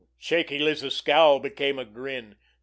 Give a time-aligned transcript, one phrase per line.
[0.17, 2.35] Shaky Liz's scowl became a grin.